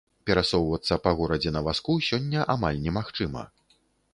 Перасоўвацца 0.27 0.97
па 1.03 1.11
горадзе 1.19 1.53
на 1.57 1.61
вазку 1.67 1.99
сёння 2.09 2.47
амаль 2.55 2.81
немагчыма. 2.87 3.43